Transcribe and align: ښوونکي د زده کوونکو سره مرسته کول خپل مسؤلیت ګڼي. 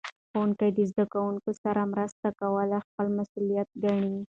ښوونکي 0.29 0.67
د 0.77 0.79
زده 0.91 1.05
کوونکو 1.13 1.49
سره 1.63 1.89
مرسته 1.93 2.27
کول 2.39 2.69
خپل 2.87 3.07
مسؤلیت 3.17 3.69
ګڼي. 3.83 4.17